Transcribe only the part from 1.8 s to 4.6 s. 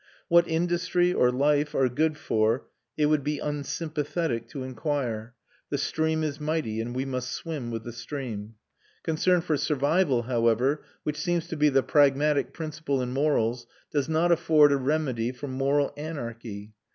good for it would be unsympathetic